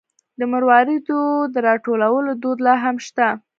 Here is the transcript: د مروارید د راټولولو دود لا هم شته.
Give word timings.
د 0.39 0.41
مروارید 0.53 1.03
د 1.53 1.55
راټولولو 1.67 2.31
دود 2.41 2.57
لا 2.65 2.75
هم 2.83 2.95
شته. 3.07 3.27